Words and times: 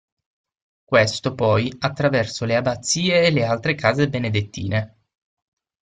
Questo, 0.83 1.35
poi, 1.35 1.71
attraverso 1.81 2.45
le 2.45 2.55
abazie 2.55 3.27
e 3.27 3.31
le 3.31 3.45
altre 3.45 3.75
case 3.75 4.09
benedettine. 4.09 4.97